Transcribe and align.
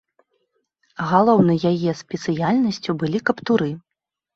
Галоўнай 1.11 1.59
яе 1.75 1.91
спецыяльнасцю 2.03 2.91
былі 3.05 3.27
каптуры. 3.29 3.75